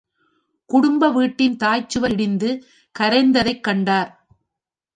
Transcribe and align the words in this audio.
குடும்ப 0.69 1.09
வீட்டின் 1.11 1.57
தாய்ச் 1.57 1.89
சுவர் 1.89 2.11
இடிந்து 2.11 2.49
கரைந்ததைக் 2.95 3.63
கண்டார். 3.63 4.11